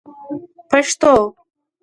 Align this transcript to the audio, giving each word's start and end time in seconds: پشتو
پشتو 0.71 1.13